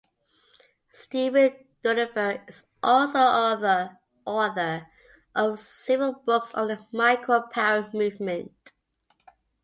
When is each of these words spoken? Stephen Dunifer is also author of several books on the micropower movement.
Stephen 0.89 1.55
Dunifer 1.83 2.49
is 2.49 2.63
also 2.81 3.19
author 3.19 4.87
of 5.35 5.59
several 5.59 6.13
books 6.25 6.51
on 6.55 6.69
the 6.69 6.77
micropower 6.91 7.93
movement. 7.93 8.71